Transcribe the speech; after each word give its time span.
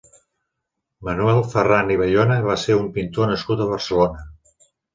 Manuel 1.09 1.41
Ferran 1.51 1.93
i 1.97 1.99
Bayona 2.01 2.39
va 2.49 2.57
ser 2.63 2.79
un 2.81 2.89
pintor 2.99 3.33
nascut 3.35 3.65
a 3.65 3.71
Barcelona. 3.77 4.29